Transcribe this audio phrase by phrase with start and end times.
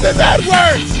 [0.00, 0.18] Mrs.
[0.18, 1.00] Edwards!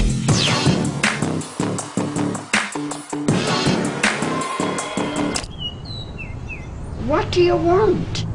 [7.06, 8.26] What do you want?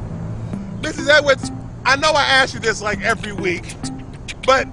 [0.81, 1.09] Mrs.
[1.09, 1.52] Edwards,
[1.85, 3.75] I know I ask you this like every week,
[4.45, 4.67] but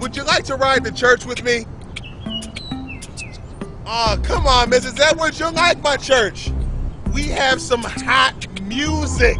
[0.00, 1.64] would you like to ride to church with me?
[3.86, 5.00] Oh, come on, Mrs.
[5.00, 6.50] Edwards, you like my church.
[7.12, 9.38] We have some hot music.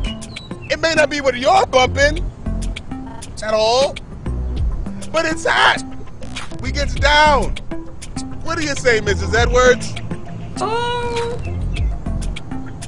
[0.70, 2.27] It may not be what you're bumping
[3.42, 3.94] at all,
[5.12, 5.82] but it's hot.
[6.60, 7.56] We gets down.
[8.42, 9.34] What do you say, Mrs.
[9.34, 9.94] Edwards?
[10.60, 11.40] Oh,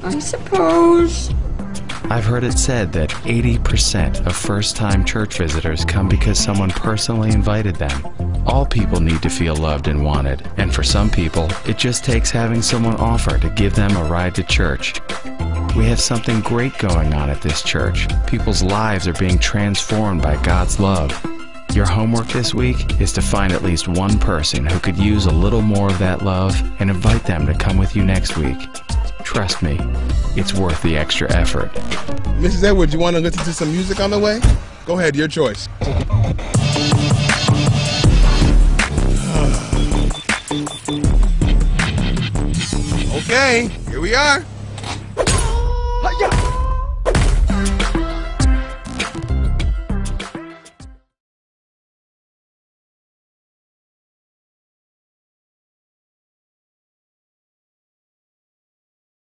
[0.03, 1.31] I suppose.
[2.11, 7.31] I've heard it said that 80% of first time church visitors come because someone personally
[7.31, 8.05] invited them.
[8.45, 12.29] All people need to feel loved and wanted, and for some people, it just takes
[12.29, 14.99] having someone offer to give them a ride to church.
[15.81, 18.07] We have something great going on at this church.
[18.27, 21.11] People's lives are being transformed by God's love.
[21.73, 25.31] Your homework this week is to find at least one person who could use a
[25.31, 28.59] little more of that love and invite them to come with you next week.
[29.23, 29.79] Trust me,
[30.35, 31.73] it's worth the extra effort.
[32.37, 32.63] Mrs.
[32.63, 34.39] Edwards, you want to listen to some music on the way?
[34.85, 35.67] Go ahead, your choice.
[43.17, 44.45] okay, here we are.
[46.03, 46.50] 哎呀！